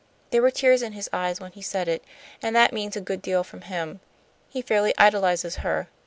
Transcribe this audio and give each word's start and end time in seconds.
There 0.31 0.41
were 0.41 0.49
tears 0.49 0.81
in 0.81 0.93
his 0.93 1.11
eyes 1.13 1.39
when 1.39 1.51
he 1.51 1.61
said 1.61 1.87
it, 1.87 2.03
and 2.41 2.55
that 2.55 2.73
means 2.73 2.95
a 2.95 3.01
good 3.01 3.21
deal 3.21 3.43
from 3.43 3.61
him. 3.61 3.99
He 4.49 4.63
fairly 4.63 4.95
idolizes 4.97 5.57
her. 5.57 5.89